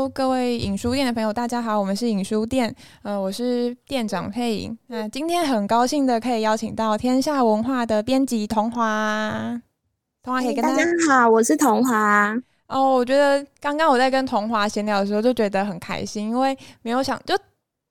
[0.00, 4.78] Hello，各位影书店的朋友，大家好，我们是影书店，呃，我是店长佩颖。
[4.86, 9.60] 那今天很高兴的可以邀请到天下文化的编辑桐华，
[10.22, 12.34] 桐华可以跟大家，大家好，我是桐华。
[12.68, 17.36] 哦，我觉得刚刚我在跟桐华闲聊的时候就觉得很开心，因为没有想就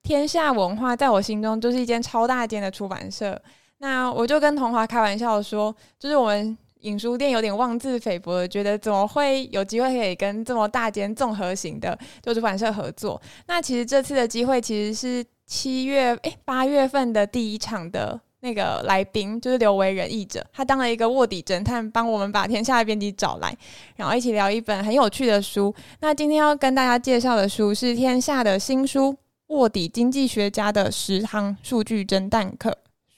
[0.02, 3.40] 天下文化在我心中就是一间超大间的出版社。
[3.78, 6.58] 那我就跟桐华开玩笑说，就是我们。
[6.82, 13.22] 影书店有点妄自菲薄的，觉得怎么会有机会可以跟这么大间综合型的就出版社合作？
[13.48, 23.54] 那其实这次的机会其实是七月诶八月份的第一场的那个来宾，就是刘维仁译者，他当了一个卧底侦探，帮我们把天下的编辑找来，
[23.98, 25.74] 然后一起聊一本很有趣的书。
[26.00, 29.12] 那今天要跟大家介绍的书是天下的新书
[29.48, 32.70] 《卧底经济学家的十堂数据侦探课》。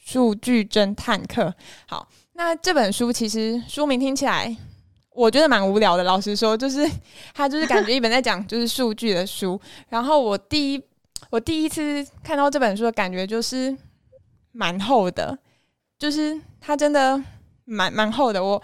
[0.03, 1.53] 数据侦探课，
[1.85, 2.07] 好。
[2.34, 4.55] 那这本书其实书名听起来，
[5.12, 6.03] 我觉得蛮无聊的。
[6.03, 6.90] 老实说，就是
[7.34, 9.59] 它就是感觉一本在讲就是数据的书。
[9.90, 10.84] 然后我第一
[11.29, 13.76] 我第一次看到这本书的感觉就是
[14.51, 15.38] 蛮厚的，
[15.99, 17.21] 就是它真的
[17.65, 18.43] 蛮蛮厚的。
[18.43, 18.62] 我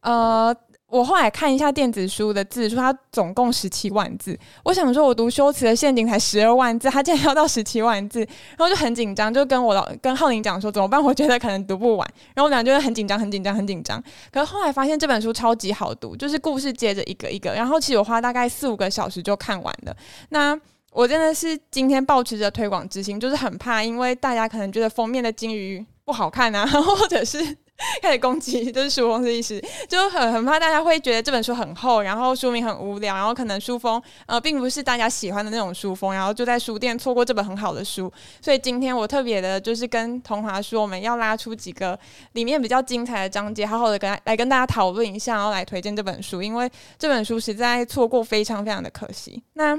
[0.00, 0.54] 呃。
[0.94, 4.38] 我后来看一下电子书的字数，它总共十七万字。
[4.62, 11.02] 我想说，我读《修辞的陷阱》才十二万字，它竟然要到十七万字，然后就很紧张，就跟我老跟浩宁讲说怎么办？
[11.02, 14.00] 我觉得可能读不完，然后我俩就会很紧张、很紧张、很紧张。
[14.30, 19.96] 可是后来发现这本书超级好读，就是故事接着一个一个，然后其实我花大概四五个小时就看完了。
[20.28, 20.56] 那
[20.92, 27.56] 我真的是今天抱持着推广之心，就是很怕，因为大家可能觉得封面的鲸鱼不好看啊， 或者是。
[28.00, 38.10] 开始攻击，就是书封的意思，就很很怕大家会觉得这本书很厚，然后书名很无聊，然后可能书封呃并不是大家喜欢的那种书封，然后就在书店错过这本很好的书。
[38.40, 41.98] 所以今天我特别的就是跟桐华说，我们要拉出几个
[42.32, 49.42] 里面比较精彩的章节，好好的跟来跟大家讨论一下，然后来推荐这本书，因为这本书实在错过非常非常的可惜。
[49.54, 49.78] 那。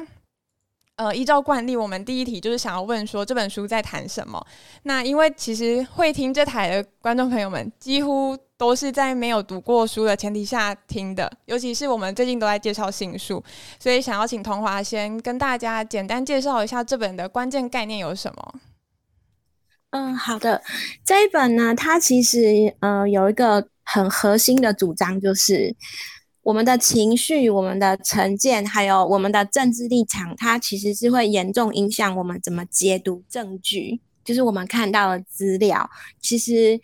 [0.98, 4.42] 呃，依照惯例，我们第一题就是想要问说这本书在谈什么。
[4.84, 13.44] 那因为其实会听这台的观众朋友们，几乎都是在没有读过书的前提下听的，尤其是我们最近都在介绍新书，
[13.78, 18.56] 所以想要请桐华先跟大家简单介绍一下这本的关键概念有什么。
[19.90, 20.64] 嗯，好的，
[21.06, 25.76] 这一本呢，它其实呃有一个很核心的主张，就是。
[26.46, 34.00] 我们的情绪、我们的成见，还有我们的政治立场，它其实是会严重影响我们怎么解读证据。
[34.24, 35.90] 就是我们看到的资料，
[36.22, 36.80] 其实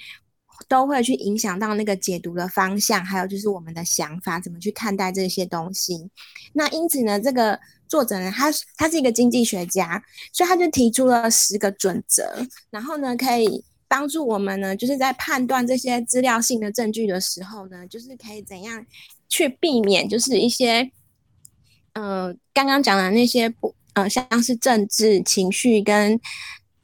[0.68, 6.10] 都会去影响到那个解读的方向，还有就是我们的想法怎么去看待这些东西。
[6.54, 10.02] 那因此呢，这个作者呢，他他是一个经济学家，
[10.34, 18.86] 所以他就提出了十个准则，然后呢，可以帮助我们呢，就是在判断这些资料性的证据的时候呢，就是可以怎样。
[19.28, 20.90] 去避免就是一些，
[21.94, 26.20] 呃，刚刚讲的那些不，呃，像是政治情绪跟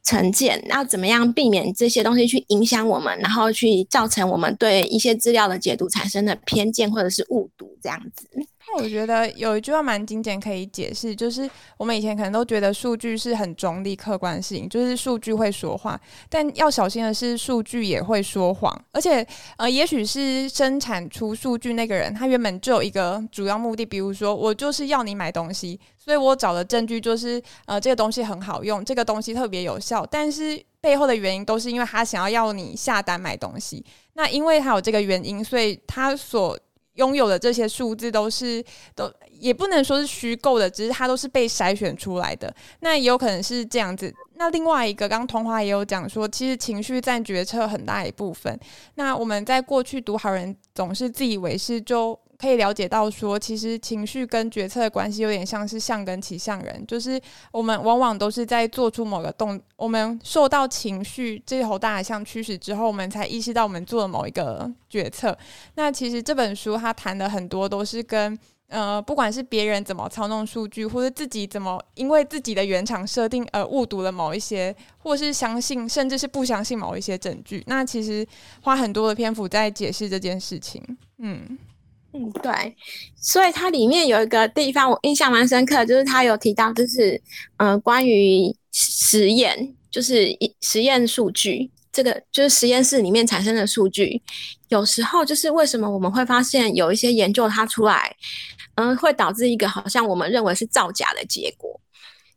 [0.02, 8.26] 成见，要怎么样避免这些东西去影响我们，然后去造成我们对一些资料的解读产生的偏见或者是误读这样子。
[8.70, 11.48] 那我觉得有一句话蛮经典，可以解释，就是
[11.78, 15.98] 我们以前可能都觉得数据是很中立、客观性，就是数据会说话。
[16.28, 18.84] 但要小心的是，数据也会说谎。
[18.92, 30.06] 而且，呃，也许是生产出数据那个人，他原本就有一个主要目的，比如说，我就是要你买东西，所以我找的证据就是，呃，这个东西很好用，这个东西特别有效。
[30.10, 33.84] 但是背后的原因都是因为他想要要你下单买东西。
[34.12, 36.58] 那因为他有这个原因，所以他所
[36.98, 38.64] 拥有的这些数字都是
[38.94, 42.54] 都也不能说是虚构的，只是它都是被筛选出来的。
[42.80, 44.14] 那也有可能是这样子。
[44.34, 48.56] 那另外一个，刚刚桐华也有讲说，其实情绪占决策很大一部分。
[48.94, 52.18] 那我们在过去读好人总是自以为是就。
[52.38, 65.36] 可以了解到说，其实情绪跟决策的关系有点像是象跟骑象人，就是我们往往都是在做出某个动，我们受到情绪这头大象驱使之后，我们才意识到我们做了某一个决策。
[65.74, 68.38] 那其实这本书它谈的很多都是跟
[68.68, 77.64] 呃，不管是别人怎么操弄数据，或者自己怎么因为自己的原厂设定而误读了某一些，或是相信甚至是不相信某一些证据。
[77.66, 78.24] 那其实
[78.60, 80.80] 花很多的篇幅在解释这件事情，
[81.16, 81.58] 嗯。
[82.12, 82.74] 嗯，对，
[83.16, 87.20] 所以它里面有一个地方我印象蛮深刻，就是他有提到，就是
[87.58, 94.22] 呃，关于实验，就是实验数据，这个就是实验室里面产生的数据，
[94.68, 98.16] 有时候就是为什么我们会发现有一些研究它出来，
[98.76, 101.80] 嗯、会导致一个好像我们认为是造假的结果，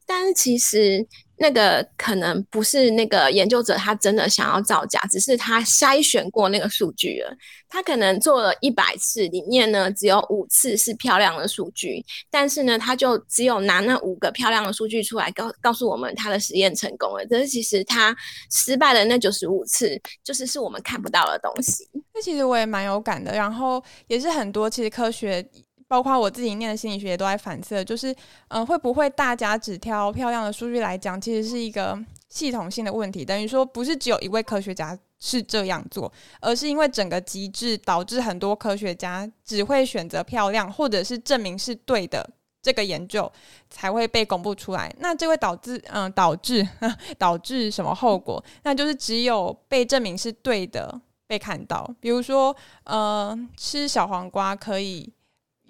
[0.05, 1.07] 但是其实。
[1.41, 7.35] 那个可能不是那个研究者他真的想要造假，只是他筛选过那个数据了。
[7.67, 17.25] 他可能做了一百次，里面呢只有五次是漂亮的数据，但是呢他就只有拿那五个漂亮的数据出来告告诉我们他的实验成功了。
[17.27, 18.15] 但是其实他
[18.51, 21.89] 失败的那九十五次，就是是我们看不到的东西。
[22.13, 25.43] 那其实我也蛮有感的，然后也是很多其实科学。
[25.91, 28.15] 包括我自己念的心理学也都在反思，就是，
[28.47, 31.99] 嗯、会不会大家只挑漂亮的数据来讲，其实是一个
[32.29, 33.25] 系统性的问题。
[33.25, 36.09] 等于说，不是只有一位科学家是这样做，
[36.39, 42.25] 而是因为整个机制导致很多科学家只会选择漂亮，或者是证明是对的
[42.61, 43.29] 这个研究
[43.69, 44.89] 才会被公布出来。
[44.99, 46.65] 那这会导致，嗯、导致
[47.19, 48.41] 导致什么后果？
[48.63, 51.93] 那就是只有被证明是对的被看到。
[51.99, 52.55] 比如说，
[52.85, 55.11] 呃，吃小黄瓜可以。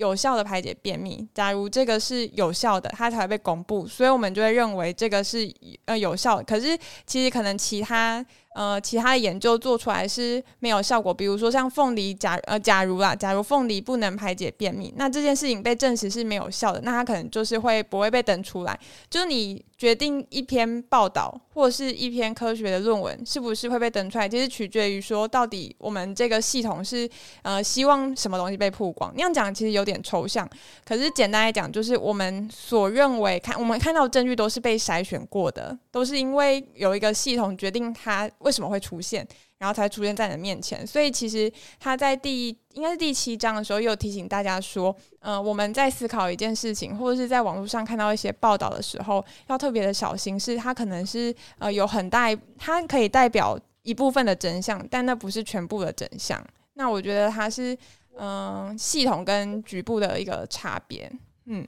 [0.02, 5.38] 有效的排解便秘，假如这个是有效的，它才会被公布，所以我们就会认为这个是
[5.86, 6.42] 呃有效。
[6.42, 6.76] 可是
[7.06, 8.26] 其实可能其他。
[8.54, 18.78] 呃，其他的研究做出来是没有效果，比如说像凤梨，假呃，假如啊，假如凤梨不能排解便秘，那这件事情被证实是没有效的，那它可能就是会不会被登出来？
[19.10, 27.10] 就是你决定一篇报道或是一篇科学的论文是不是会被登出来，其实取决于说到底我们这个系统是
[27.44, 29.12] 呃希望什么东西被曝光。
[29.16, 30.48] 那样讲其实有点抽象，
[30.86, 38.30] 可是简单来讲，就是我们所认为看我们看到证据都是被筛选过的，都是因为有一个系统决定它。
[38.42, 39.28] 为什么会出现，
[39.58, 40.86] 然后才出现在你的面前？
[40.86, 56.44] 所以其实他在第应该是第七章的时候，又提醒大家说，呃，我们在思考一件事情，或者是在网络上看到一些报道的时候，要特别的小心，是它可能是呃有很大，它可以代表一部分的真相，但那不是全部的真相。
[56.74, 57.78] 那我觉得它是
[58.18, 61.12] 嗯、系统跟局部的一个差别。
[61.46, 61.66] 嗯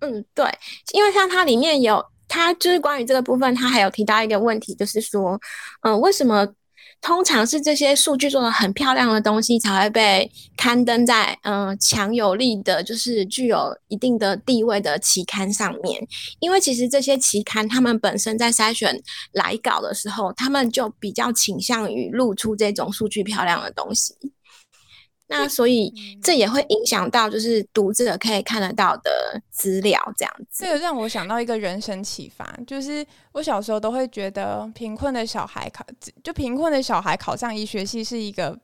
[0.00, 0.46] 嗯，对，
[0.92, 2.11] 因为像它里面有。
[2.32, 5.38] 他就是关于这个部分，他还有提到一个问题，就是说，
[5.82, 6.48] 嗯、为什么
[7.02, 16.00] 通常是这些数据做的很漂亮的东西才会被刊登在嗯、强有力的，就是具有一定的地位的期刊上面？
[16.40, 18.98] 因为其实这些期刊他们本身在筛选
[19.32, 24.14] 来稿的时候，他们就比较倾向于露出这种数据漂亮的东西。
[25.28, 25.92] 那所以
[26.22, 29.10] 这也会影响到，就是读者可以看得到的
[29.50, 30.64] 资料，这样子。
[30.64, 35.86] 这个让我想到一个人生启发，就是我小时候都会觉得，贫困的小孩考
[36.22, 38.58] 就贫困的小孩考上医学系是一个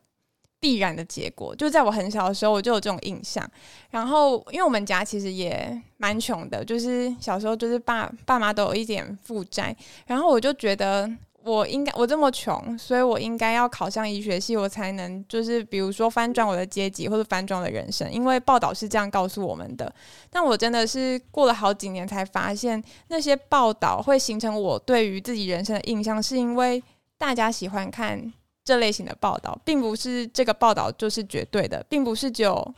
[0.60, 1.56] 必然的结果。
[1.56, 3.50] 就在我很小的时候，我就有这种印象。
[3.88, 9.74] 然后，因为我们家其实也蛮穷的，就是小时候就是爸爸妈都有一点负债，
[10.06, 11.10] 然后我就觉得。
[11.44, 19.90] 我应该我这么穷，所以我应该要考上医学系，我才能就是比如说翻转我的阶级或者翻转我的人生，因为报道是这样告诉我们的。
[20.30, 26.82] 但我真的是过了好几年才发现，那些报道会形成我对于自己人生的印象，是因为
[27.16, 28.32] 大家喜欢看
[28.64, 32.74] 这类型的报道，并不是这个报道就是绝对的，并不是只有。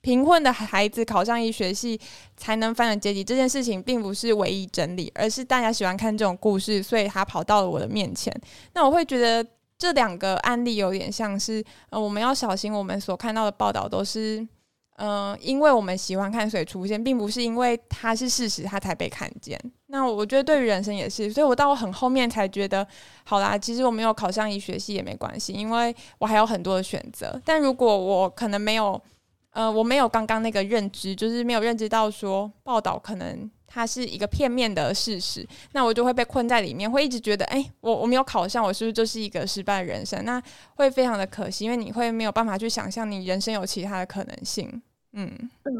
[0.00, 2.00] 贫困的孩子考上医学系
[2.36, 8.32] 才能翻转阶级，这件事情并不是唯一真理，而是大家喜欢看这种故事，所以他跑到了我的面前。
[8.74, 9.44] 那我会觉得
[9.76, 14.38] 这两个案例有点像是，呃，我们要小心，我们所看到的报道都是，
[14.98, 19.60] 嗯、呃，因为我们喜欢看所以出现，并不是因为它是事实，它才被看见。
[19.88, 22.86] 那我觉得对于人生也是，所以我到很后面才觉得，
[23.24, 27.40] 好啦，其实我没有考上医学系也没关系，因为我还有很多的选择。
[27.44, 29.02] 但如果我可能没有。
[29.58, 40.24] 呃，我没有刚刚那个认知，就是没有认知到说报道可能它是一个片面的事实，那我就会被困在里面，会一直觉得，哎，我我没有考上，我是不是就是一个失败人生？
[40.24, 40.40] 那
[40.76, 44.80] 会非常的可惜，因为你会没有办法去想象你人生有其他的可能性。
[45.14, 45.28] 嗯
[45.64, 45.72] 嗯，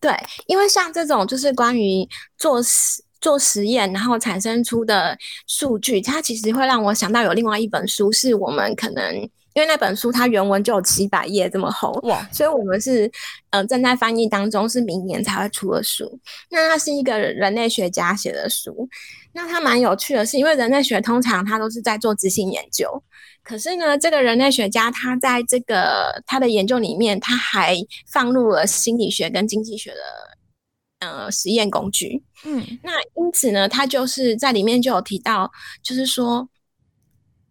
[0.00, 0.10] 对，
[0.46, 5.14] 因为像这种就是关于做实做实验，然后产生出的
[5.46, 9.28] 数据，它其实会让我想到有另外一本书，是我们可能。
[9.56, 13.10] 因为那本书它原文就有七百页这么厚哇，所以我们是
[13.48, 16.20] 呃正在翻译当中，是明年才会出的书。
[16.50, 18.86] 那它是一个人类学家写的书，
[19.32, 23.02] 那它蛮有趣的是，因为人类学通常它都是在做执行研究，
[23.42, 27.74] 可是呢，这个人类学家他在这个他的研究里面，他还
[28.12, 32.22] 放入了心理学跟经济学的呃实验工具。
[32.44, 35.50] 嗯，那因此呢，他就是在里面就有提到，
[35.82, 36.46] 就是说，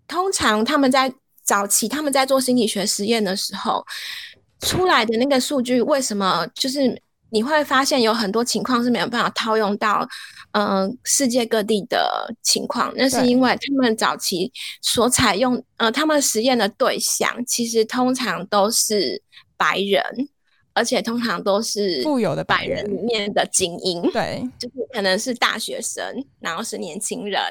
[0.08, 1.12] 通常他们在
[1.46, 3.86] 早期他们在做心理学实验的时候，
[4.60, 10.08] 出来的那个数据，为什么就是你会发现有很多情况是没有办法套用到，
[10.52, 12.92] 嗯、呃，世界各地的情况？
[12.96, 19.22] 那是因为他们早期所采用，呃，他们实验的对象其实通常都是
[19.58, 20.04] 白人，
[20.74, 26.04] 而且通常都是富有的白人里面的精英，对，就是可能是大学生，
[26.40, 27.42] 然后是年轻人，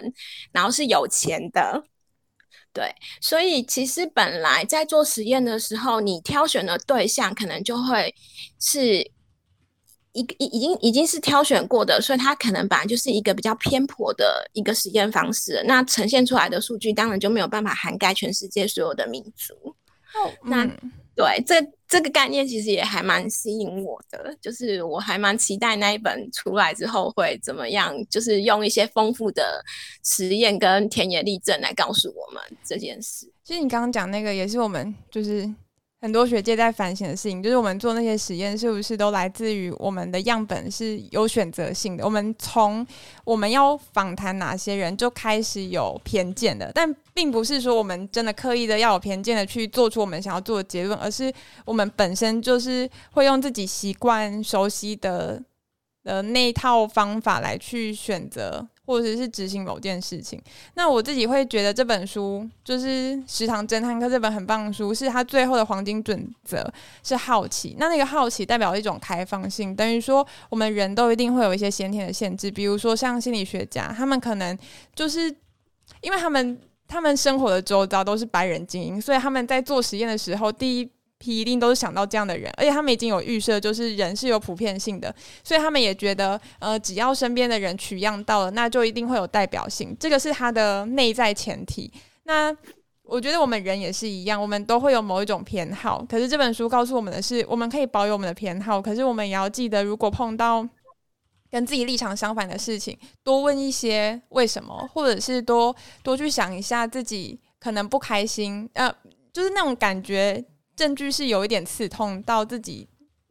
[0.50, 1.84] 然后是有钱的，
[2.74, 8.14] 对，所以其实本来在做实验的时候，你挑选的对象可能就会
[8.60, 9.10] 是
[10.12, 19.54] 一个已已经已经是挑选过的，所以它可能本来就是一个比较偏颇的一个实验方式，那呈现出来的数据当然就没有办法涵盖全世界所有的民族。
[20.14, 20.64] 哦，那。
[20.64, 21.54] 嗯对，这
[21.94, 29.64] 这个概念其实也还蛮吸引我的，就是我还蛮期待那一本出来之后会怎么样，就是用一些丰富的
[30.02, 33.32] 实验跟田野例证来告诉我们这件事。
[33.44, 35.48] 其实你刚刚讲那个也是我们就是。
[36.04, 42.04] 很多学界在反省的事情，就是我们做那些实验是不是都来自于我们的样本是有选择性的？
[42.04, 42.86] 我们从
[43.24, 51.32] 我们要访谈哪些人就开始有偏见的，但并不是说我们真的刻意的要有偏见的去做出我们想要做的结论，而是
[51.64, 55.42] 我们本身就是会用自己习惯熟悉的
[56.02, 58.68] 呃那一套方法来去选择。
[58.86, 60.40] 或者是执行某件事情，
[60.74, 62.86] 那我自己会觉得这本书就是
[63.26, 66.70] 《食堂侦探课》这本很棒的书，是它最后的黄金准则
[67.02, 67.76] 是好奇。
[67.78, 74.56] 那那个好奇代表一种开放性，等于说我们人都一定会有一些先天的限制，比如说像心理学家，他们可能
[74.94, 75.34] 就是
[76.02, 80.90] 因为他们他们生活的周遭都是白人精英，所以他们在做实验的时候，第一。
[81.32, 85.14] 一定都是想到这样的人，而且他们已经有预设，就是人是有普遍性的，
[85.44, 91.92] 所以他们也觉得，呃，只要身边的人取样到了，那就一定会有代表性，这个是他的内在前提。
[92.24, 92.54] 那
[93.02, 100.66] 我觉得我们人也是一样，我们都会有某一种偏好，可是这本书告诉我们的是，我们可以保有我们的偏好，可是我们也要记得，如果碰到
[101.50, 108.90] 跟自己立场相反的事情，多问一些为什么，或者是多多去想一下自己可能不开心，呃，
[109.32, 110.44] 就是那种感觉。
[110.76, 112.88] 证据是有一点刺痛到自己，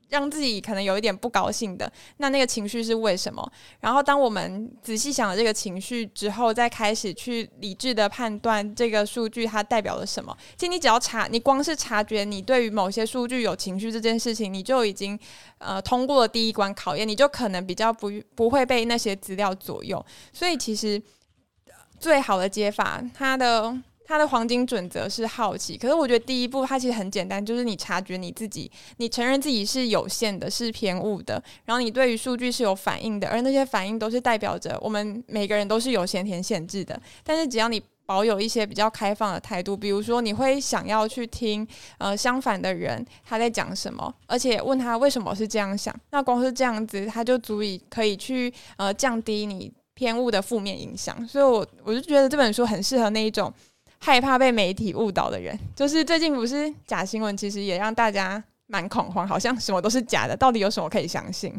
[0.10, 1.92] 让自己可能有一点不高兴的。
[2.18, 3.52] 那那个情绪是为什么？
[3.80, 10.38] 然后当我们仔细想了这个情绪之后，再开始去理智的判断这个数据它代表了什么。
[10.56, 15.20] 其实你只要察，你光是察觉你对于某些数据有情绪这件事情，你就已经
[15.58, 20.06] 呃通过了第一关考验，你就可能比较不不会被那些资料左右。
[20.32, 21.02] 所以其实
[22.00, 23.76] 最好的解法，它的。
[24.06, 37.00] 他的黄金准则是好奇，可是我觉得第一步它其实很简单，就是你察觉你自己，你承认自己是有限的，是偏误的，然后你对于数据是有反应的，而那些反应都是代表着我们每个人都是有先天限制的。
[37.24, 41.66] 但是只要你保有一些比较开放的态度，比如说你会想要去听
[41.98, 51.26] 呃相反的人他在讲什么，而且问他为什么是这样想，那光是这样子他就足以可以去呃降低你偏误的负面影响。
[51.26, 53.52] 所以我我就觉得这本书很适合那一种。
[54.06, 61.50] 害怕被媒体误导的人，就是最近不是假新闻，其实也让大家蛮恐慌，好像什么都是假的，到底有什么可以相信？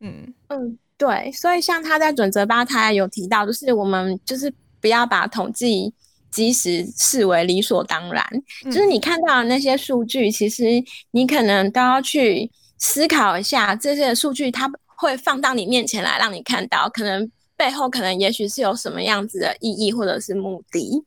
[0.00, 5.92] 嗯嗯，对，所以像他在准则八，他有提到，就是我们就是不要把统计
[6.30, 8.24] 即时视为理所当然，
[8.64, 21.04] 嗯、就是你看到的那些数据，其实你可能都要去思考一下，这些数据它会放到你面前来让你看到，可能背后可能也许是有什么样子的意义或者是目的。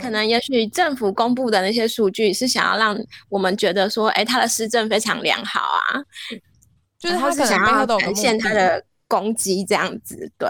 [0.00, 2.96] 可能也许政府公布的那些数据是想要让
[3.28, 5.98] 我们觉得说，哎，他的施政非常良好啊，
[6.98, 10.30] 就是他是想要展现他的攻击这样子。
[10.38, 10.48] 对，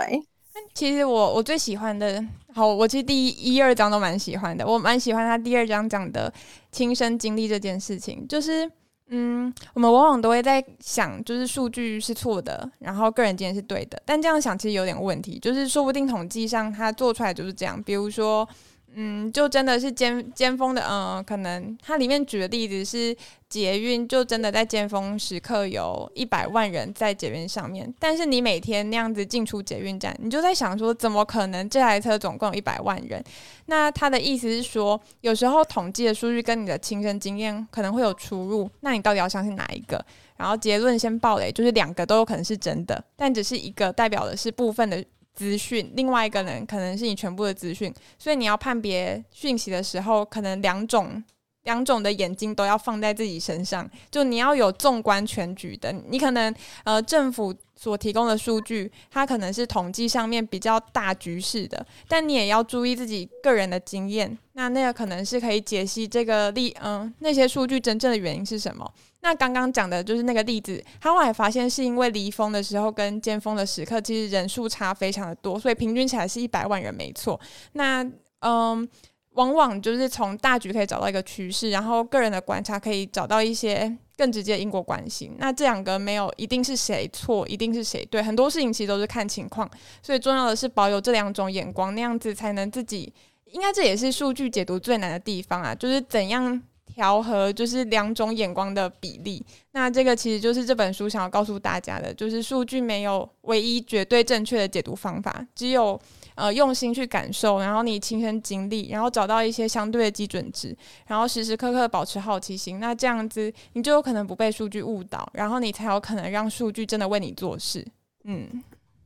[0.75, 2.23] 其实我我最喜欢的，
[2.55, 6.31] 好，我其实第一一二章都蛮喜欢的，我蛮喜欢他第二章讲的
[6.71, 8.71] 亲身经历这件事情，就是
[9.09, 18.47] 嗯，我们往往都会在想，就是数据是错的，然后个人经验是对的，但这样想其实有点问题，就是说不定统计上他做出来就是这样，比如说。
[18.95, 23.17] 嗯，就真的是尖尖峰的，嗯、呃，可能它里面举的例子是
[23.49, 33.23] 捷运，就真的在尖峰时刻有一百万人在捷运上面，但是你每天那样子进出捷运站，你就在想说，怎么可能这台车总共有一百万人？
[33.67, 40.05] 那他的意思是说，有时候统计的数据跟你的亲身经验可能会有出入，那你到底要相信哪一个？
[40.37, 45.03] 然后结论先爆雷，就是两个都有可能是真的，但只是一个代表的是部分的。
[45.35, 51.23] 资讯，另外一个人可能是你全部的资讯，所以你要判别讯息的时候，可能两种
[51.65, 55.93] 两种的眼睛都要放在自己身上，就你要有纵观全局的。
[56.09, 56.53] 你可能
[56.85, 64.37] 呃政府所提供的数据，它可能是统计上面比较大局势的，但你也要注意自己个人的经验。
[64.55, 68.93] 那那个可能是可以解析这个例，嗯、那些数据真正的原因是什么？
[69.23, 77.41] 那刚刚讲的就是那个例子，他后来发现是因为离峰的时候跟尖峰的时刻，其实人数差非常的多，所以平均起来是一百万人没错。
[77.73, 78.05] 那
[78.41, 78.89] 嗯，
[79.35, 85.31] 往往就是从大局可以找到一个趋势，然后个人的观察可以找到一些更直接因果关系。
[85.39, 89.71] 那这两个没有一定是谁错，一定是谁对，很多事情其实都是看情况。
[90.03, 93.13] 所以重要的是保有这两种眼光，那样子才能自己。
[93.47, 96.61] 应该这也是数据解读最难的地方啊，就是怎样
[96.93, 99.45] 调和就是两种眼光的比例。
[99.73, 105.99] 那这个其实就是这本书想要告诉大家的，就是数据没有唯一绝对正确的解读方法，只有
[106.35, 112.79] 呃用心去感受，然后你亲身经历，然后找到一些相对的基准值，然后时时刻刻保持好奇心。
[112.79, 117.87] 那这样子你就有可能不被数据误导，然后你才有可能让数据真的为你做事。
[118.25, 118.63] 嗯。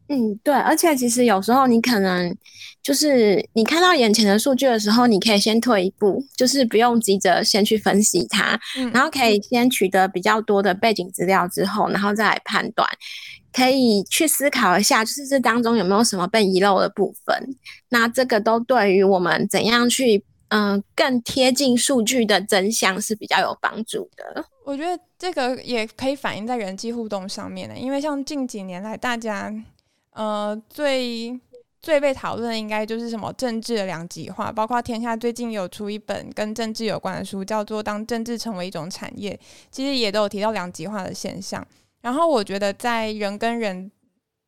[0.09, 2.33] 嗯，对，而且其实有时候你可能
[2.81, 12.89] 就是你看到眼前的数据的时候，你可以先退一步，就是不用急着先去分析它，嗯，然后可以先取得比较多的背景资料之后，然后再来判断，
[13.53, 17.57] 可以去思考一下，就是这当中有没有什么被遗漏的部分。
[17.89, 24.45] 那这个都对于我们怎样去嗯、呃、更贴近数据的真相是比较有帮助的。
[24.65, 29.53] 我觉得这个也可以反映在人际互动上面的，因为像近几年来大家。
[30.17, 31.39] 呃，最
[31.79, 39.35] 最被讨论的应该就是什么政治的两极化，包括天下最近有出一本跟政治有关的书，叫做《当政治成为一种产业》，
[39.71, 41.65] 其实也都有提到两极化的现象。
[42.01, 43.93] 然后我觉得，在人跟人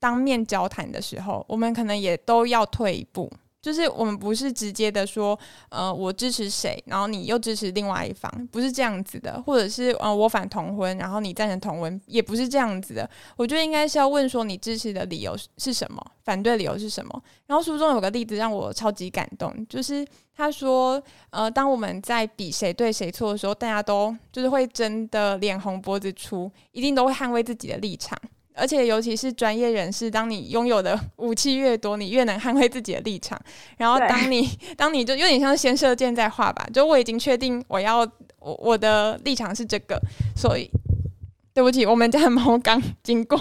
[0.00, 3.30] 当面交谈的时候，我们可能也都要退一步。
[3.68, 13.10] 就是我们不是直接的说，呃，我支持谁，然后你又支持另外一方，不是这样子的，或者是呃，我反同婚，然后你赞成同婚，也不是这样子的。
[13.36, 17.22] 我觉得应该是要问说，你支持的理由是什么，反对理由是什么。
[17.46, 20.02] 然后书中有个例子让我超级感动，就是
[20.34, 28.18] 他说，呃，当我们在比谁对谁错的时候，大家都就是会争的脸红脖子粗，一定都会捍卫自己的立场。
[28.58, 33.40] 而且，尤其是专业人士，当你拥有的武器越多，你越能捍卫自己的立场。
[33.76, 37.98] 然后，当你 当你就有点像先射箭再画吧，就我已经确定我要
[38.40, 40.00] 我我的立场是这个，
[40.36, 40.68] 所以
[41.54, 43.40] 对不起，我们家的猫刚经过，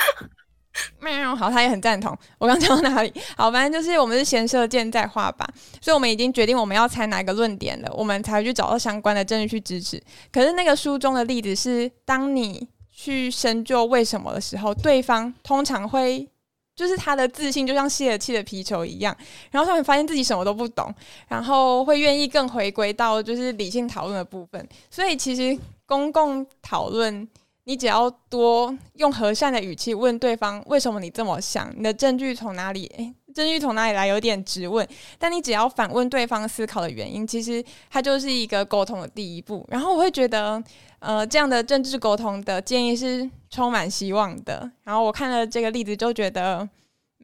[1.00, 2.16] 喵，好，他也很赞同。
[2.38, 3.12] 我刚讲到哪里？
[3.36, 5.48] 好，反正就是我们是先射箭再画吧，
[5.80, 10.02] 所以我们已经决定我们要猜哪个论点了，我们才会去找到相关的证据去支持。
[10.30, 12.68] 可是那个书中的例子是，当你。
[13.02, 16.28] 去深究为什么的时候，对方通常会
[16.76, 19.16] 就是他的自信就像泄了气的皮球一样，
[19.50, 20.94] 然后他会发现自己什么都不懂，
[21.28, 24.68] 然后会愿意更回归到就是理性讨论的部分。
[24.90, 27.26] 所以其实公共讨论，
[27.64, 32.84] 你只要多用和善的语气问对方为什么你这么想，你的证据从哪里？
[32.98, 34.06] 诶，证据从哪里来？
[34.06, 34.86] 有点质问，
[35.18, 39.66] 但你只要反问对方思考的原因，其实它就是一个沟通的第一步。
[39.70, 40.62] 然后我会觉得。
[41.00, 44.70] 呃，这样的政治沟通的建议是充满希望的。
[44.84, 46.68] 然后我看了这个例子，就觉得，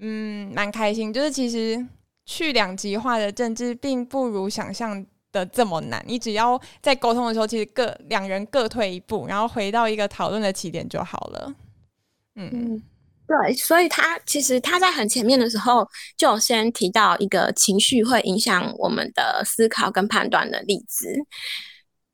[0.00, 1.12] 嗯，蛮开心。
[1.12, 1.86] 就是其实
[2.24, 6.02] 去两极化的政治，并不如想象的这么难。
[6.06, 11.54] 你只要在沟通的时候，其实各两人各退一步，然后回到一个讨论的起点就好了。
[12.34, 12.82] 嗯，
[13.26, 13.52] 对。
[13.54, 15.86] 所以他其实他在很前面的时候，
[16.16, 21.14] 就先提到一个情绪会影响我们的思考跟判断的例子。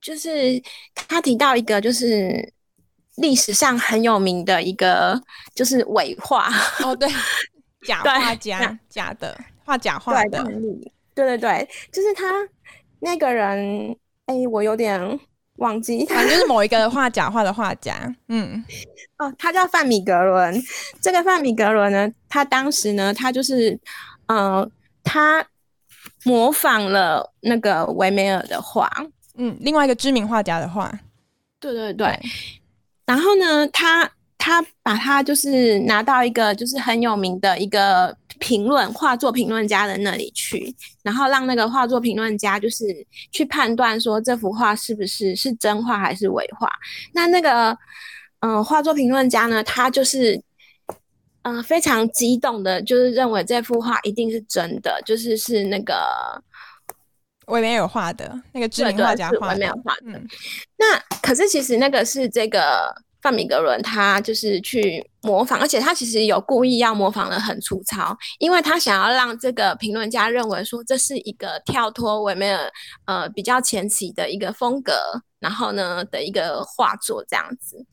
[0.02, 0.60] 就是
[0.94, 2.52] 他提到一个，就是
[3.16, 5.22] 历史上很有名的一个，
[5.54, 6.50] 就是伪画
[6.82, 7.08] 哦，对，
[7.86, 10.44] 假画家，假的画假画的，
[11.14, 12.24] 对对对，就是他
[13.00, 15.20] 那个人，哎，我有点
[15.58, 18.64] 忘记，反正就是某一个 画假画的画家，嗯，
[19.18, 20.60] 哦，他叫范米格伦。
[21.00, 23.78] 这个范米格伦呢，他当时呢，他就是，
[24.26, 24.70] 嗯、呃，
[25.04, 25.46] 他
[26.24, 28.90] 模仿了那个维梅尔的画。
[29.34, 30.92] 嗯，另外一个知名画家的画，
[31.58, 32.18] 对对对。
[33.06, 42.84] 然后呢，他他把他就是拿到一个就是很有名的一个评论画作评论家的那里去，然后让那个画作评论家就是
[43.30, 46.68] 去判断说这幅画是不是是真画还是伪画。
[47.14, 47.70] 那那个
[48.40, 50.36] 嗯、呃，画作评论家呢，他就是
[51.42, 55.94] 嗯、呃、非常激动的，就是认为这幅画一定是真的，就是是那个。
[57.46, 59.74] 维梅尔画的那个知名画家画的，的，
[60.06, 60.26] 嗯，
[60.78, 72.70] 那可是其实那个是这个范米格伦，他就是去模仿，而且他其实有故意要模仿的很粗糙，因为他想要让这个评论家认为说这是一个跳脱维梅尔
[73.06, 74.92] 呃比较前期的一个风格，
[75.38, 77.84] 然后呢的一个画作这样子。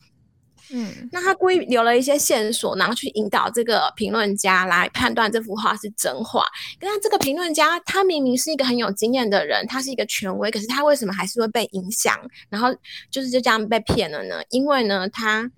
[0.72, 6.44] 嗯，那他故意留了一些线索，然后去引导这个评论家来判断这幅画是真画。
[6.80, 12.16] 可是这个评论家，他明明是一个很有经验的人，他是一个权威，可是他为什么还是会被影响？
[12.48, 12.68] 然后
[13.10, 14.40] 就是就这样被骗了呢？
[14.50, 15.50] 因为呢，他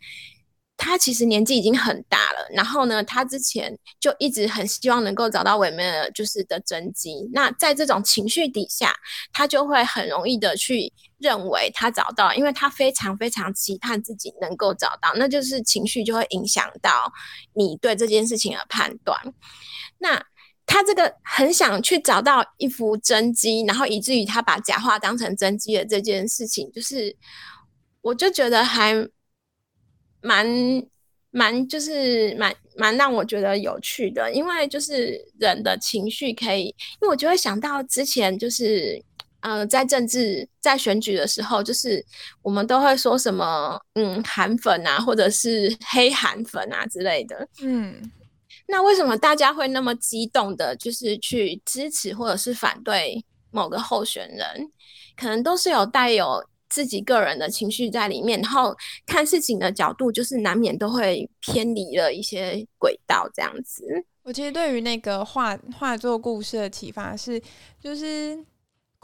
[0.84, 7.30] 他其实年纪已经很大了，然后呢，他之前就一直很希望能够找到维梅尔就是的真迹。
[7.32, 8.92] 那在这种情绪底下，
[9.32, 17.12] 他就会很容易的去认为他找到，因为他非常非常期盼自己能够找到，那就是情绪就会影响到
[17.54, 19.16] 你对这件事情的判断。
[19.98, 20.20] 那
[20.66, 27.16] 他这个很想去找到一幅真迹，然后以至于他把假画当成真迹的这件事情，就是
[28.00, 29.08] 我就觉得还。
[30.22, 30.46] 蛮
[31.30, 39.02] 蛮就是蛮蛮让我觉得有趣的，因为就是人的情绪可以，因为我就会想到之前就是
[39.40, 42.04] 呃在政治在选举的时候，就是
[42.42, 48.10] 我们都会说什么嗯韩粉啊，或者是黑韩粉啊之类的，嗯，
[48.68, 54.70] 那为什么大家会那么激动的，就是去支持或者是反对某个候选人？
[55.16, 56.44] 可能都是有带有。
[56.72, 58.74] 自己个人的情绪在里面，然后
[59.06, 63.84] 看事情的角度，就是难免都会偏离了一些轨道，这样子。
[64.22, 67.38] 我其实对于那个画画作故事的启发是，
[67.78, 68.42] 就是。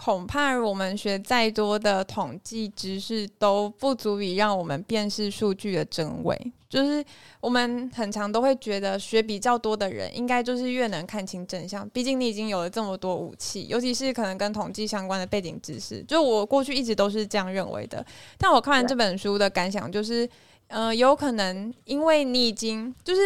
[0.00, 6.52] 恐怕我们学再多的统计知识都不足以让我们辨识数据的真伪。
[6.68, 7.04] 就是
[7.40, 11.88] 我们很常都会觉得学比较多的人应该就是越能看清真相。
[11.88, 16.00] 毕竟你已经有了这么多武器，尤其是可能跟统计相关的背景知识。
[16.04, 18.06] 就我过去一直都是这样认为的。
[18.38, 20.28] 但我看完这本书的感想就是，
[20.68, 23.20] 呃，有可能因为你已经就是。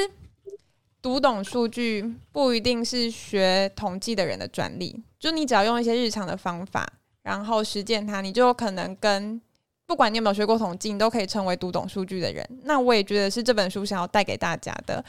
[1.03, 6.87] 读懂数据不一定是学统计的人的专利，就你只要用一些日常的方法，
[7.23, 9.43] 然后实践它，你就有可能跟
[9.85, 12.49] 不管你有没有学过统计，你都可以成为读懂数据的人。
[12.63, 15.05] 那我也觉得是这本书想要带给大家的。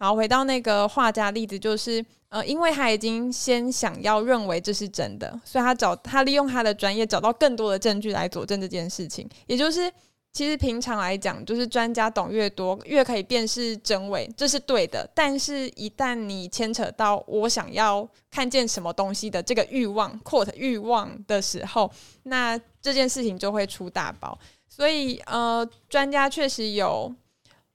[0.00, 9.92] 好，回到那个画家例子，就是呃，因为他已经先想要认为这是真的，所以他找他利用他的专业找到更多的证据来佐证这件事情，也就是。
[10.32, 15.08] 其实平常来讲，就是专家懂越多，越可以辨识真伪，这是对的。
[15.12, 21.90] 但是，一旦你牵扯到我想要看见什么东西的这个欲望 q u t 欲望的时候，
[22.22, 24.38] 那这件事情就会出大包。
[24.68, 27.12] 所以，呃，专家确实有，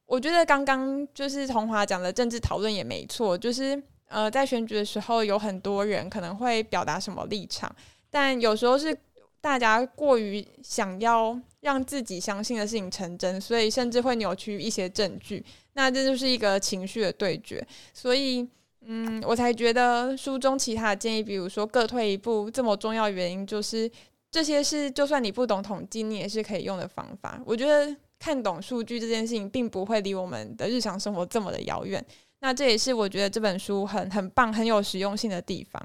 [0.06, 7.70] 我觉得刚刚就是童华讲的政治讨论也没错，就是呃，在选举的时候，有很多人可能会表达什么立场，
[8.10, 8.98] 但有时候是。
[9.46, 15.46] 大家过于想要让自己相信的事情成真，所以甚至会扭曲一些证据。
[15.74, 17.64] 那这就是一个情绪的对决。
[17.94, 18.44] 所以，
[18.88, 23.88] 嗯，我才觉得书中其他的建议，比如说各退一步，这么重要的原因就是
[24.32, 27.40] 这些是就算你不懂统计，你也是可以用的方法。
[27.46, 32.04] 我觉得看懂数据这件事情，并不会离我们的日常生活这么的遥远。
[32.40, 35.80] 那这也是我觉得这本书很很棒、很有实用性的地方。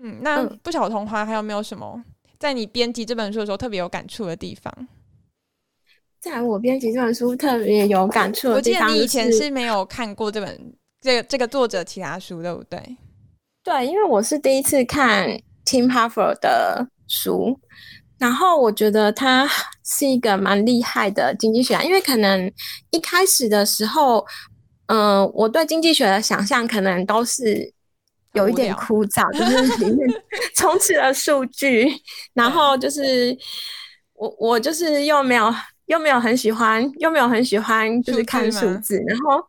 [0.00, 2.04] 嗯，那不晓得童华还有没有什么？
[2.38, 4.88] 在你编辑这本书的时候，特别有感触的地方。
[6.20, 12.78] 在我编辑这本书特别有感触的地方，我记得你以前是没有看过这本这个这个作者其他书，对不对？
[13.62, 15.28] 对，因为我是第一次看
[15.64, 17.58] Tim Harford 的书，
[18.18, 19.48] 然后我觉得他
[19.84, 22.52] 是一个蛮厉害的经济学家，因为可能
[22.90, 24.26] 一开始的时候，
[24.86, 27.75] 嗯、呃，我对经济学的想象可能都是。
[28.36, 30.08] 有一点枯燥， 就是里面
[30.54, 31.88] 充斥了数据，
[32.34, 33.36] 然后就是
[34.14, 35.52] 我我就是又没有
[35.86, 39.40] 又没有很喜欢，又没有很喜欢就是看数字，然后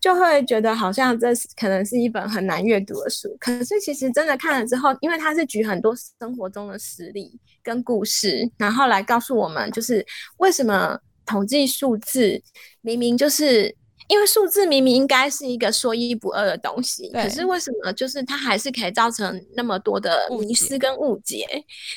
[0.00, 3.28] 就会觉得好像这是可能是一本很难阅读的书。
[3.40, 10.04] 可是其实真的看了之后，因为它是举很多生活中的实例跟故事，然后来告诉我们，就是
[10.38, 12.42] 为什么统计数字
[12.80, 13.74] 明明就是。
[14.06, 21.46] 因为数字明明应该是一个说一不二的东西，可是为什么就是它还是可以造成那么多的迷失跟误解？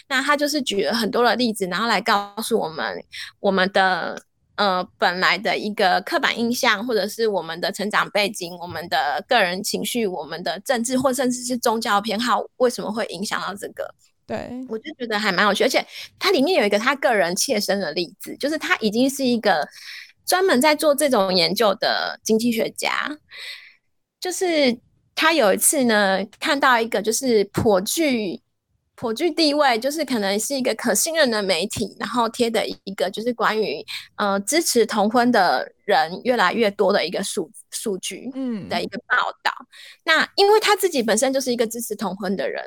[0.07, 3.03] 那他就是举了很多的例子，然后来告诉我们
[3.41, 4.21] 我们的
[4.55, 13.93] 呃本来的一个刻板印象，或者是我们的成长背景、我们的个人情绪、我们的政治或甚至是宗教偏好，为什么会影响到这个？
[14.25, 15.85] 对，我就觉得还蛮有趣，而且
[16.17, 19.67] 它里面有一个他个人切身的例子，就是他已经是一个。
[20.27, 23.09] 专门在做这种研究的经济学家，
[24.19, 24.77] 就是
[25.15, 28.41] 他有一次呢，看到一个就是颇具
[28.95, 33.85] 颇具地位，就是可能是一个可信任的媒体，然后贴的一个就是关于
[34.15, 39.51] 呃支持同婚的人越来越多的一个数数据，嗯，的一个报道。
[39.59, 39.67] 嗯、
[40.03, 42.63] 那因为他自己本身就是一个支持同婚的人，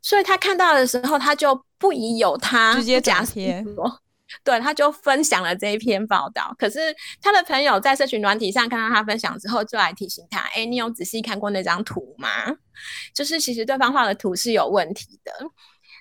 [0.00, 3.62] 所以他看到的时候，他就不疑有他，直接假贴。
[4.44, 6.54] 对，他就分享了这一篇报道。
[6.58, 12.28] 可是他的朋友在社群软体上看到他分享之后，就来提醒他：“哎，你有仔细看过那张图吗？
[13.14, 15.32] 就是其实对方画的图是有问题的。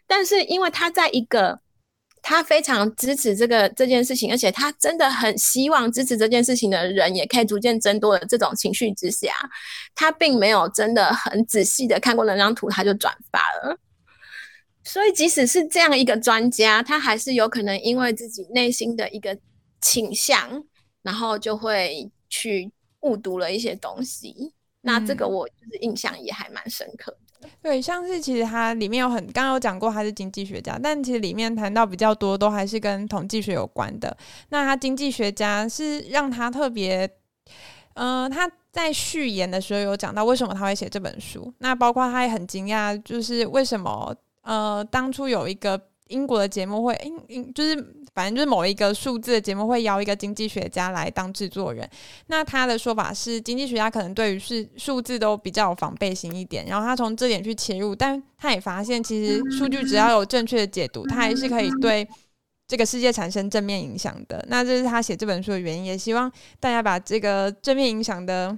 [0.08, 1.60] 但是因为他在一个
[2.22, 9.34] 他非常支持这个这件事情，而且他真的很希望支持这件事情的人也可以逐渐增多的这种情绪之下，
[9.96, 13.78] 他并没有真的很仔细的看过那张图，他就转发了。
[14.84, 19.38] 所以即使是这样一个专家，他还是有可能因为自己内心的一个
[19.80, 20.64] 倾向，
[21.02, 24.54] 然后就会去误读了一些东西。
[24.82, 27.50] 那这个我就是印象也还蛮深刻的。
[27.62, 34.16] 对，像是其实它里面有很，刚刚有讲过他是经济学家，但其实里面谈到比较多都还是跟统计学有关的。
[34.50, 37.10] 那他经济学家是让他特别，
[37.96, 41.52] 嗯、呃，他在序言的时候有讲到为什么他会写这本书。
[41.60, 47.96] 那包括他也很惊讶，就是为什么呃当初有一个英国的节目会，英英就是。
[48.14, 51.90] 反正就是某一个数字的节目会邀一个经济学家来当制作人，
[52.28, 62.06] 那他的说法是，经济学家可能对于是数字都比较有防备心一点，然后他从这点去切入，但他也发现，其实数据只要有正确的解读，他还是可以对
[62.68, 64.46] 这个世界产生正面影响的。
[64.50, 68.58] 那这是他写这本书的原因，也希望大家把这个正面影响的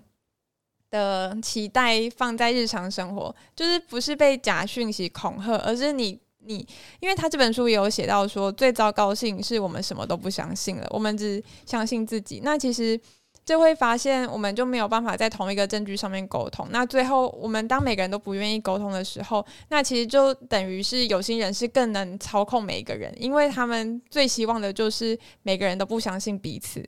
[0.93, 6.17] 的期待放在日常生活，就是不是被假讯息恐吓，而是你。
[6.45, 6.56] 你，
[6.99, 12.41] 因为他这本书也有写到说，最糟糕的事情是我们什么都不相信了，我们只相信自己。
[12.43, 12.99] 那其实
[13.45, 16.67] 就会发现，我们就没有办法在同一个证据上面沟通。
[16.69, 26.86] 那最后，我们当每个人都不愿意沟通的时候，那其实就等于是有心人士更能操控每一个人，因为他们最希望的就是每个人都不相信彼此，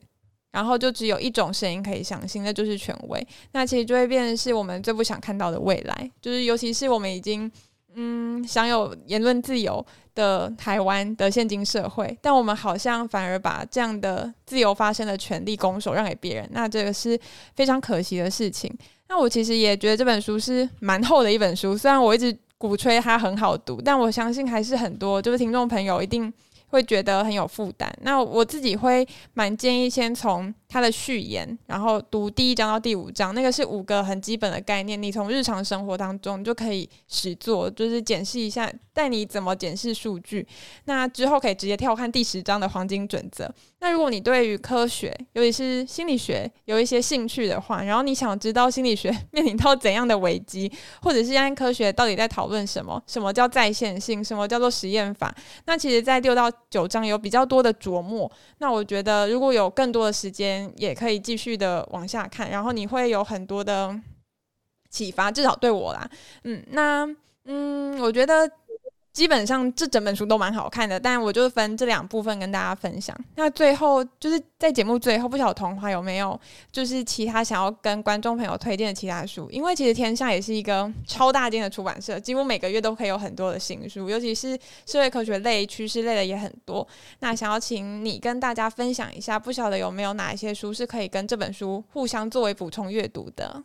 [0.56, 3.26] 然后就只有一种声音可以相信，那就是权威。
[3.52, 7.50] 那其实就会变成是我们最不想看到的未来，就是尤其是我们已经。
[7.98, 9.82] 嗯，享有言论自由
[10.14, 17.18] 的台湾的现今社会，但我们好像反而把这样的自由发声的权利拱手让给别人，那这个是
[17.54, 18.70] 非常可惜的事情。
[19.08, 26.30] 那我其实也觉得这本书是蛮厚的一本书，虽然我一直鼓吹它很好读，但我相信还是很多就是听众朋友一定。
[26.68, 27.92] 会觉得很有负担。
[28.02, 40.46] 那我自己会蛮建议先从他的序言，然后读第一章到第五章，那个是五个很基本的概念，你从日常生活当中就可以实做，就是检视一下，带你怎么检视数据。
[40.84, 43.52] 那之后可以直接跳看第十章的黄金准则。
[43.80, 50.70] 那如果你对于科学，尤其是心理学有一些兴趣的话，然后你想知道心理学面临到怎样的危机，
[51.02, 53.00] 或者是现在科学到底在讨论什么？
[53.06, 54.24] 什么叫再现性？
[54.24, 55.34] 什么叫做实验法？
[55.66, 58.30] 那其实，在六到九章有比较多的琢磨。
[58.58, 63.98] 那我觉得，如果有更多的时间，也可以继续的往下看，然后你会有很多的
[64.90, 65.30] 启发。
[65.30, 66.08] 至少对我啦，
[66.44, 67.08] 嗯，那
[67.44, 68.50] 嗯，我觉得。
[69.16, 73.16] 基本上这整本书都蛮好看的，但我就分这两部分跟大家分享。
[73.36, 76.38] 那最后就是在节目最后，不晓得童话有没有
[76.70, 79.50] 就是其他想要跟观众朋友推荐的其他书？
[79.50, 86.86] 因为其实天下也是一个超大间的出版社，几乎每个月都可以有很多的新书，尤其是社会科学类、趋势类的也很多。
[87.20, 93.62] 那想要请你跟大家分享一下，不晓得有没有哪一些书是可以跟这本书互相作为补充阅读的？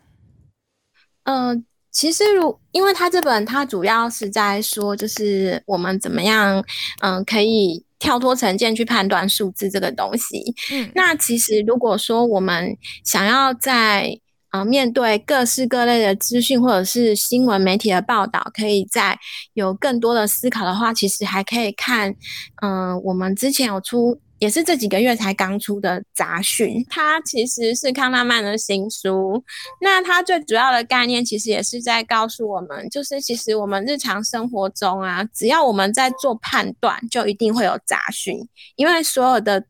[1.26, 6.58] 嗯、其实，如因为他这本，他主要是在说，就是我们怎么样，
[7.02, 10.56] 嗯、呃，可以跳脱成见去判断数字这个东西。
[10.72, 14.18] 嗯，那其实如果说我们想要在
[14.50, 19.20] 啊、呃、面对各式各类的资讯或者是新闻媒体的报道，可以在
[19.54, 22.12] 有更多的思考的话，其实还可以看，
[22.62, 24.20] 嗯、呃，我们之前有出。
[24.42, 29.44] 也是这几个月才刚出的杂讯，它其实是康纳曼的新书。
[29.80, 38.36] 那它最主要的概念，其实也是在告诉我们，就是其实我们日常生活中啊，只要我们在做判断，就一定会有杂讯。
[38.78, 39.64] 因为所有的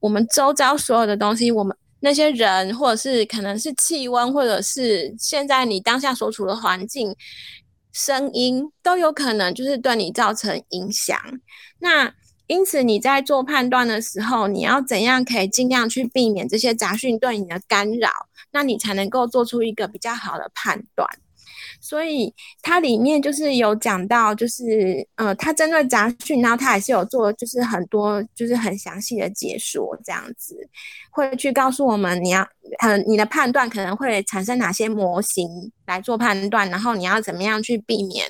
[0.00, 7.14] 我们周遭所有的东西，我们那些人，或者是可能是气温，或者是现在你当下所处的环境、
[7.92, 11.16] 声音，都有可能就是对你造成影响。
[11.78, 12.12] 那
[12.46, 18.10] 因此，你在做判断的时候，你要怎样可以尽量去避免这些杂讯对你的干扰，
[18.52, 21.08] 那你才能够做出一个比较好的判断。
[21.80, 22.32] 所以
[22.62, 30.56] 它里面就是有讲到，就是呃，它针对杂讯，然后它还是有做，就是很多就是很详细的解说，这样子
[31.10, 32.46] 会去告诉我们你要
[32.78, 35.48] 呃你的判断可能会产生哪些模型
[35.86, 38.26] 来做判断，然后你要怎么样去避免。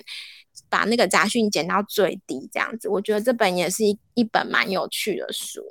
[0.76, 5.62] 把那个杂讯减到最低，这样子，我觉得这本也是一一本蛮有趣的书。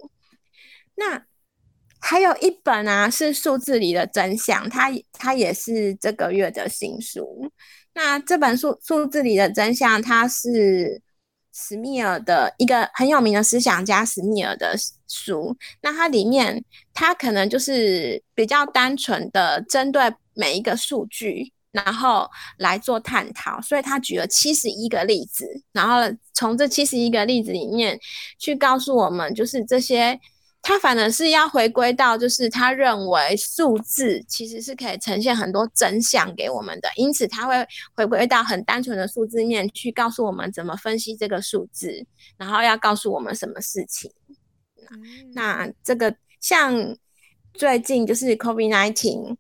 [0.96, 1.24] 那
[2.00, 7.52] 还有一本啊，是数字里的真相，它它也是这个月的新书。
[7.94, 11.00] 那这本数数字里的真相，它是
[11.54, 14.76] 史密尔的一个很有名的思想家史密尔的
[15.08, 15.56] 书。
[15.84, 16.66] 那它里面，
[16.96, 21.54] 它可能就是比较单纯的针对每一个数据。
[21.76, 23.60] 然后来做探讨。
[23.62, 28.00] 所以他举了七十一个例子，然后从这七十一个例子里面
[28.40, 30.20] 去告诉我们，就是这些。
[30.68, 37.54] 他反而是要回归到，就是他认为数字其实是可以呈现很多真相给我们的，因此他会
[37.94, 42.04] 回归到很单纯的数字面去告诉我们怎么分析这个数字，
[42.36, 44.10] 然后要告诉我们什么事情。
[44.90, 46.98] 嗯、那这个像
[47.54, 49.36] 最近就是 COVID-19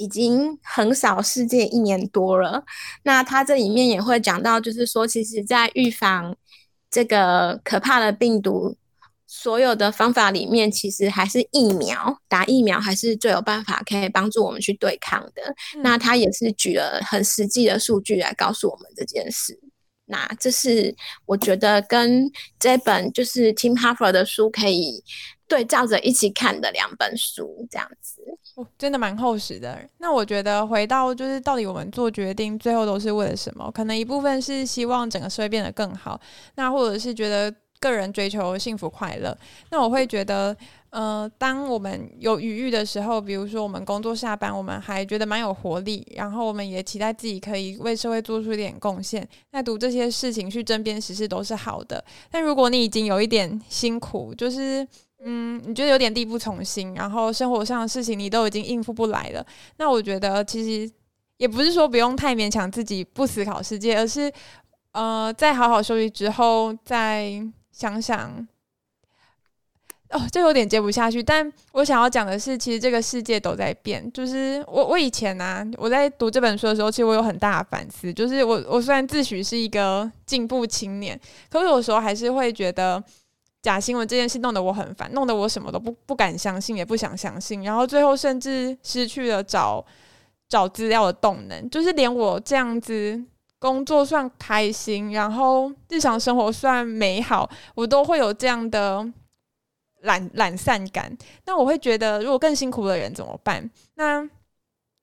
[0.00, 2.64] 已经横扫世界一年多了，
[3.04, 6.34] 那他这里面也会讲到，就是说其实在预防
[6.90, 8.76] 这个可怕的病毒。
[9.32, 15.54] 所有的方法里面，其实还是疫苗，打疫苗还是最有办法可以帮助我们去对抗的。
[15.76, 19.56] 嗯、那他也是举了很实际的数据来告诉我们这件事。
[20.10, 20.94] 那这是
[21.24, 25.02] 我觉得跟这本就是 Tim Harford 的书可以
[25.48, 28.20] 对照着一起看的两本书，这样子。
[28.56, 29.78] 哦，真的蛮厚实的。
[29.98, 33.70] 那我觉得回到就是到底我们做决定最后都是为了什么？
[33.72, 36.20] 可能一部分是希望整个社会变得更好，
[36.56, 37.54] 那或者是觉得。
[37.82, 39.34] 个人追求幸福快乐，
[39.70, 40.54] 那我会觉得，
[40.90, 52.04] 呃，当我们有余裕的时候，比如说我们工作下班，我们还觉得蛮有活力，然后我们也期待自己可以为社会做出一点贡献，那读这些事情去争辩时事都是好的。
[52.30, 54.86] 但如果你已经有一点辛苦，就是
[55.24, 60.92] 嗯，你觉得有点力不从心，然后生活上的事情你都已经应付不来了，那我觉得其实
[61.36, 64.32] 也不是说不用太勉强自己不思考世界，而是
[64.92, 67.42] 呃，在好好休息之后再。
[67.72, 68.46] 想想，
[70.10, 71.22] 哦，这有点接不下去。
[71.22, 74.10] 但我想要讲的是，其实这个世界都在变。
[74.12, 78.12] 就是我，我以前呢、啊，我在读这本书的时候，其实我有很大的反思。
[78.12, 81.18] 就是我，我虽然自诩是一个进步青年，
[81.48, 83.02] 可是有时候还是会觉得
[83.62, 87.62] 假新闻这件事弄得我很烦，弄得我什么都不不敢相信，也不想相信。
[87.62, 89.84] 然后最后甚至失去了找
[90.48, 93.22] 找资料的动能，就是连我这样子。
[93.60, 99.06] 工作算开心，然后日常生活算美好，我都会有这样的
[100.02, 101.16] 懒懒散感。
[101.46, 103.70] 那我会觉得，如果更辛苦的人怎么办？
[103.94, 104.28] 那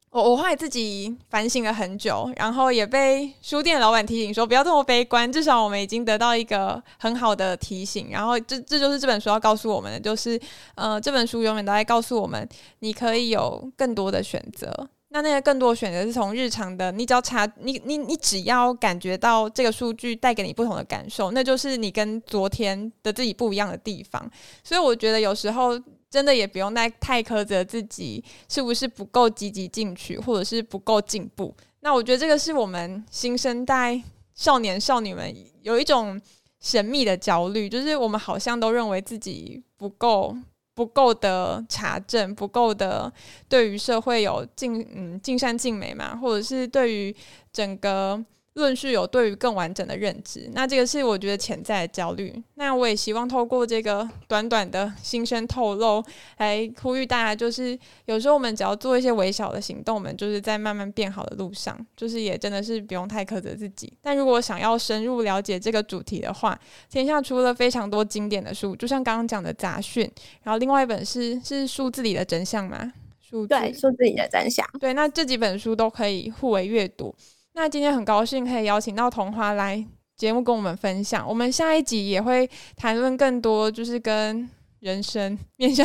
[0.09, 5.31] 我我后来自己反省了很久，然后也被书店老板提醒说不要这么悲观。
[5.31, 8.07] 至少我们已经得到一个很好的提醒。
[8.09, 10.39] 然后这这就是这本书要告诉我们的，就是
[10.75, 12.47] 呃，这本书永远都在告诉我们，
[12.79, 14.89] 你可以有更多的选择。
[15.17, 24.29] 那那些更多选择是从日常的，你只要查，你你你只要感觉到这个数据带给你不同的感受，那就是你跟昨天的自己不一样的地方。
[24.63, 25.71] 所以我觉得有时候
[26.07, 31.51] 真的也不用太太苛责自己是不是不够积极进取，或者是不够进步。
[31.79, 33.99] 那我觉得这个是我们新生代
[34.35, 36.21] 少年少女们有一种
[36.59, 40.37] 神秘的焦虑，就是我们好像都认为自己不够。
[40.77, 43.11] 不够的查证，不够的
[43.49, 47.15] 对于社会有尽嗯尽善尽美嘛，或者是对于
[47.51, 48.23] 整个。
[48.57, 52.33] 论述有对于更完整的认知，那这个是我觉得潜在的焦虑。
[52.55, 56.03] 那我也希望透过这个短短的心声透露，
[56.37, 63.93] 来呼吁大家，就是有时候我们只要做一些微小的行动，我们就是在慢慢变好的路上，就是也真的是不用太苛责自己。
[64.01, 70.09] 但如果想要深入了解这个主题的话，天下出了非常多经典的书，就像刚刚讲的杂讯，
[70.41, 72.91] 然后另外一本是是数字里的真相嘛？
[73.21, 74.65] 数字对，数字里的真相。
[74.79, 77.13] 对，那这几本书都可以互为阅读。
[77.57, 79.83] 那今天很高兴可以邀请到童华来
[80.15, 81.27] 节目跟我们分享。
[81.27, 84.47] 我们下一集也会谈论更多，就是跟
[84.81, 85.83] 人生面向。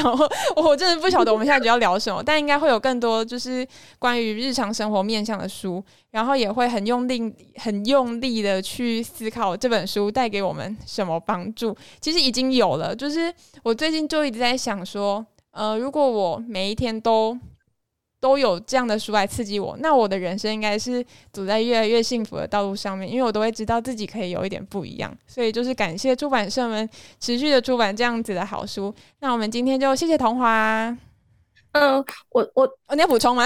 [0.54, 3.66] 我我真的不晓得我们下一集要聊什么，但应该会有更多就是
[3.98, 11.74] 关于日常生活面向的书，然后也会很用力、很用力的去思考这本书带给我们什么帮助。
[12.02, 13.32] 其实已经有了，就是
[13.62, 17.34] 我最近就一直在想说，呃，如果我每一天都。
[18.22, 28.94] 都有这样的书来刺激我，那我的人生应该是走在越来越幸福的道路上面，因为我都会知道自己可以有一点不一样，所以就是感谢出版社们持续的出版这样子的好书。
[29.18, 30.96] 那我们今天就谢谢童华。
[31.72, 31.96] 嗯，
[32.28, 33.44] 我我、哦、你要补充吗？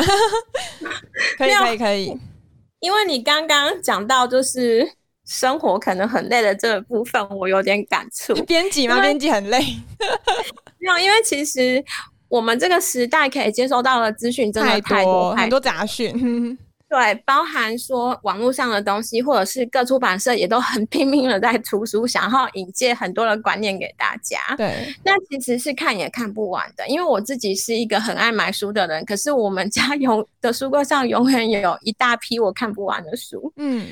[1.39, 2.15] 可以可以可以，
[2.81, 4.87] 因为你刚刚讲到就是
[5.25, 8.35] 生活可能很累的这个部分，我有点感触。
[8.45, 9.01] 编辑吗？
[9.01, 9.59] 编辑很累。
[10.79, 11.83] 没有，因为其实。
[12.29, 16.13] 我们这个时代可以接收到的资讯真的太多，太多很多杂讯，
[16.89, 24.39] 对，包含说网络上的东西，或者是各出版社也都很拼命的在出书，想要引荐很多的观念给大家。
[24.57, 33.53] 对，那其实是看也看不完的，因为我自己是一个很爱买书的人，可是我们家永 的书柜上永远有一大批我看不完的书。
[33.57, 33.87] 嗯。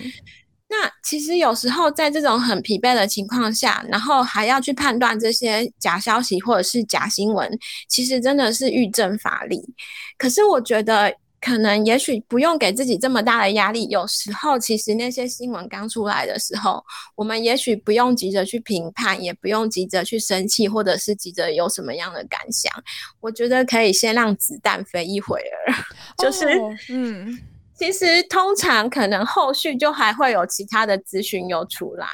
[0.77, 7.57] 那其实有时候在这种很疲惫的情况下，然后还要去判断这些假消息或者是假新闻，
[7.89, 9.63] 其实真的是欲振乏力。
[10.19, 13.87] 可是我觉得可能也许不用给自己这么大的压力。
[13.89, 16.83] 有时候，其实那些新闻刚出来的时候，
[17.15, 22.73] 我们也许不用急着去评判，也不用急着去生气，或者是急着有什么样的感想。
[23.21, 25.75] 我觉得可以先让子弹飞一会儿，
[26.19, 26.47] 就是、
[26.91, 27.39] 嗯。
[27.77, 32.07] 其实通常可能后续就还会有其他的咨询有出来，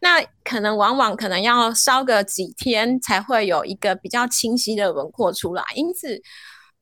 [0.00, 5.62] 那可能往往可能要烧个几天才会有一个比较清晰的轮廓出来。
[5.74, 6.22] 因此，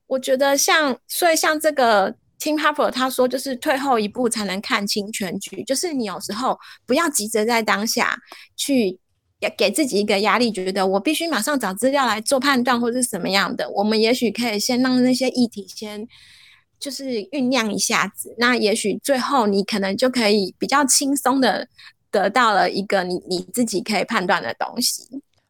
[0.07, 6.57] 我觉得像所以像这个 Tim Harper 他说，就是退后一步才能看清全局，就是你有时候
[6.87, 8.17] 不要急着在当下
[8.57, 9.01] 去
[9.57, 13.69] 给自己一个压力，觉得我必须马上找资料来做判断或是什么样的。
[13.71, 16.07] 我们也许可以先让那些议题先。
[16.83, 21.67] 就是酝酿一下子，那也许最后你可能就可以比较轻松的
[22.11, 25.05] 得到了一个你你自己可以判断的东西。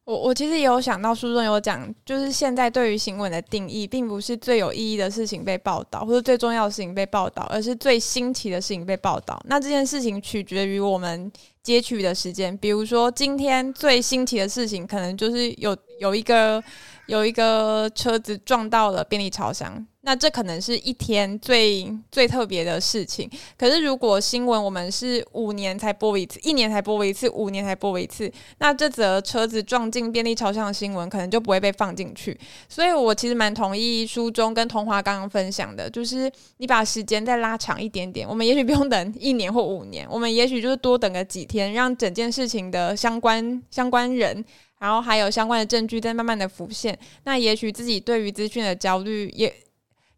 [0.05, 9.41] 我我其实也有想到书中有讲，就是现在对于新闻的定义，并不是最有意义的事情被报道，或者最重要的事情被报道，而是最新奇的事情被报道。
[9.47, 11.31] 那这件事情取决于我们
[11.63, 16.61] 接取的时间，比如说今天最新奇的事情，可能就是有有一个
[17.07, 19.85] 有一个车子撞到了便利超商。
[20.05, 23.29] 那这可能是一天最最特别的事情。
[23.57, 32.37] 可是，如果新闻我们是五年才播一次，一年才播一次，五年才播一次，那这则车子撞进便利超商的新闻可能就不会被放进去。
[32.67, 44.43] 所以我其实蛮同意书中跟童华刚刚分享的，就是你把时间再拉长一点点，我们也许不用等一年或五年，我们也许就是多等个几天，让整件事情的相关相关人，
[44.83, 46.97] 然后还有相关的证据在慢慢的浮现。
[47.23, 49.62] 那也许自己对于资讯的焦虑也。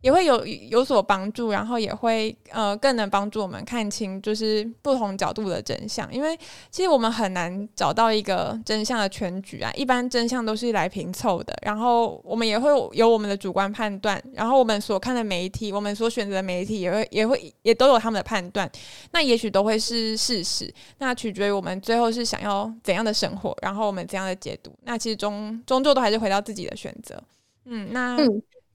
[0.06, 6.08] 也会有有所帮助，然后也会呃更能帮助我们看清就是不同角度的真相。
[6.14, 6.38] 因为
[6.70, 11.58] 其实我们很难找到一个真相的全局啊，一般真相都是来拼凑的。
[11.64, 18.70] 然后我们也会有我们的主观判断，然后我们所看的媒体，我们所选择的媒体也会也会也都有他们的判断。
[19.10, 24.72] 那也许都会是事实，那取决于我们最后是想要怎样的生活，然后我们怎样的解读。
[24.84, 27.20] 那其实终终究都还是回到自己的选择。
[27.66, 28.16] 嗯，那。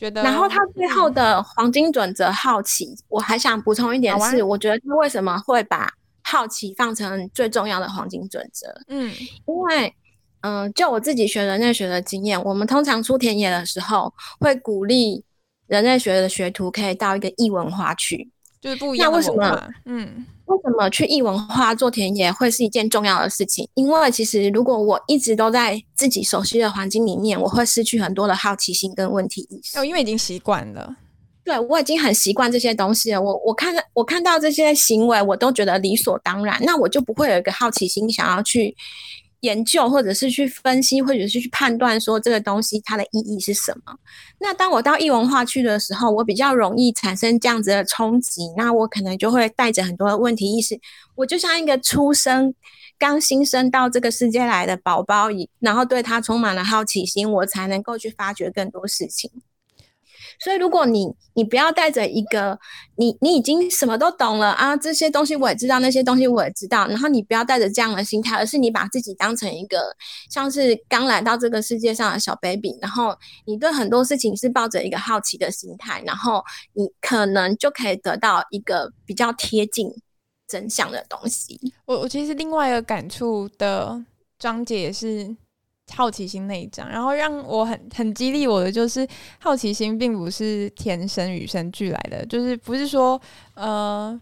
[0.01, 5.93] 觉得，然后他最后的黄金准则好奇，嗯、我还想补充一点是，我觉得他为什么会把
[6.23, 8.67] 好奇放成最重要的黄金准则？
[8.89, 9.13] 嗯，
[9.47, 9.95] 因为，
[10.41, 15.23] 嗯、呃，就我自己学人类学的经验，我们通常出田野的时候，会鼓励
[15.67, 18.31] 人类学的学徒可以到一个异文化去。
[18.61, 19.13] 就是不一样的。
[19.13, 19.69] 那为什么？
[19.87, 23.69] 嗯，为什么去异文化做田野会是一件重要的事情？
[23.75, 29.79] 因为其实如果我一直都在自己熟悉的环境里面，我会失去很多的好奇心跟问题意识。
[29.79, 30.97] 哦，因为已经习惯了。
[31.45, 33.23] 对，我已经很习惯这些东西了。
[33.23, 36.61] 我我看到我看到这些行为，我都觉得理所当然。
[36.65, 38.77] 那我就不会有一个好奇心，想要去。
[39.41, 43.97] 研究，或者是去分析，或者是去判断说这个东西它的意义是什么。
[44.39, 48.43] 那当我到异文化去的时候，我比较容易产生这样子的冲击。
[48.57, 50.79] 那我可能就会带着很多的问题意识，
[51.15, 52.55] 我就像一个出生
[52.99, 59.31] 刚新生到这个世界来的宝宝一，然后对他充满了好奇心，我才能够去发掘更多事情。
[60.39, 62.59] 所以，如果你你不要带着一个
[62.97, 69.97] 你你已经什么都懂了啊，这些东西我也知道，那些东西我也知道，然后你不要带着这样的心态，而是你把自己当成一个
[70.31, 73.17] 像是刚来到这个世界上的小 baby，然后
[73.47, 76.43] 你对很多事情是抱着一个好奇的心态，然后
[76.75, 79.91] 你可能就可以得到一个比较贴近
[80.47, 81.59] 真相的东西。
[81.87, 84.05] 我我其实另外一个感触的
[84.39, 85.37] 章节也是。
[85.93, 89.07] 好奇心那一章，然后让我很很激励我的就是，
[89.39, 93.21] 好奇心并不是天生与生俱来的，就是不是说
[93.55, 94.21] 呃，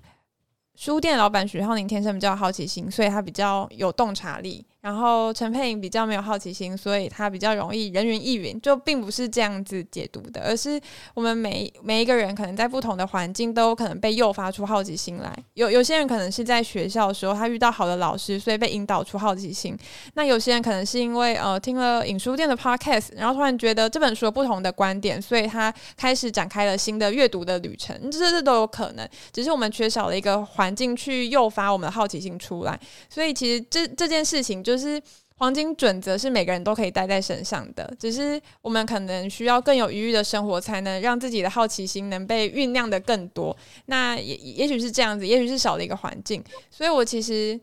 [0.74, 4.64] 书店老板许浩宁天生比较好奇心，所以他比较有洞察力。
[4.80, 10.80] 然后陈佩颖比较没有好奇心，所以他比较容易人云亦云，就并不是这样子解读的，而是
[11.14, 15.36] 我们每每一个人可能在不同的环境都可能被诱发出好奇心来。
[15.54, 19.76] 有有些人可能是在学校的时候，他遇到好的老师，所以被引导出好奇心。
[20.14, 28.08] 那有些人可能是因为呃听了影书店的 podcast，然后突然觉得这本书有不同的观点，所以他开始展开了新的阅读的旅程。
[28.12, 32.78] 这这都有可能，只是我们缺少了一个环境去诱发我们的好奇心出来。
[33.10, 34.62] 所以其实这这件事情。
[34.68, 35.00] 就是
[35.36, 43.56] 黄金准则是每个人都可以带在身上的，只是我们可能需要更有余裕的生活，才能让自己的好奇心能被酝酿的更多。
[43.86, 46.44] 那也也许是这样子，也许是少了一个环境。
[46.70, 47.58] 所以我其实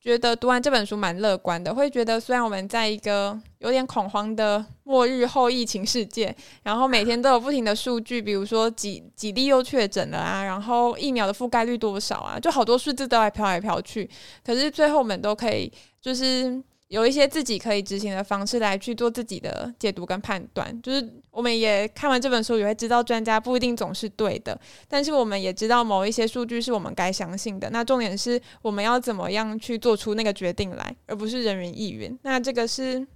[0.00, 14.08] 觉得读完这本书蛮乐观的，会觉得虽然我们在一个有点恐慌的末日后疫情世界，然后每天都有不停的数据，比如说几几例又确诊了啊，然后疫苗的覆盖率多少啊，就好多数字都来飘来飘去。
[14.44, 15.72] 可是最后我们都可以。
[16.00, 20.82] 就是有一些自己可以执行的方式来去做自己的解读跟判断。
[20.82, 24.58] 就是我们也看完这本书，也会知道专家不一定总是对的，
[24.88, 27.68] 但是我们也知道某一些数据是我们该相信的。
[27.70, 32.18] 那重点是我们要怎么样去做出那个决定来，而不是人云亦云。
[32.22, 33.06] 那这个是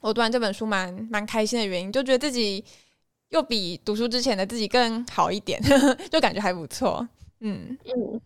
[0.00, 2.62] 我读完这本书蛮蛮开心的原因，就觉得自己
[3.30, 5.58] 又比读书之前的自己更好一点，
[6.10, 7.08] 就感觉还不错。
[7.40, 8.20] 嗯嗯。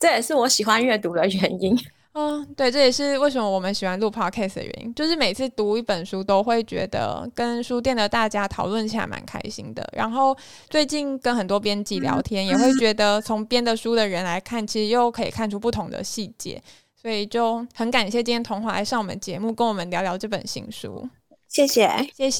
[0.00, 1.76] 这也是我喜欢阅读的原因。
[2.18, 4.92] 哦，对，这也是为什么我们喜欢录 podcast 的原因。
[4.92, 9.88] 就是每次读一本书，都会觉得跟书店的大家讨论起来蛮开心的。
[9.96, 10.36] 然后
[10.68, 16.60] 最近跟很多编辑聊天，也会觉得从编的书的人来看，其实又可以看出不同的细节。
[17.00, 21.08] 所以就很感谢今天童华来上我们节目，跟我们聊聊这本新书。
[21.46, 22.36] 谢谢，谢谢。